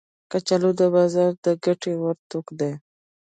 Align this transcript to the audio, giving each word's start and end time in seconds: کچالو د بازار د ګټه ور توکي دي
کچالو 0.31 0.71
د 0.79 0.81
بازار 0.93 1.31
د 1.45 1.47
ګټه 1.63 1.91
ور 2.01 2.17
توکي 2.29 2.53
دي 2.59 2.71